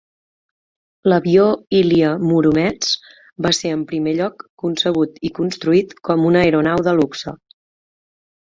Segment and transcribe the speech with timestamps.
[1.11, 1.43] L'avió
[1.79, 2.95] Ilya Muromets
[3.47, 7.37] va ser en primer lloc concebut i construït com una aeronau de luxe.